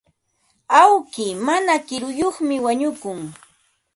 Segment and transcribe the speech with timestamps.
[0.81, 3.19] Awki mana kiruyuqmi wañukun.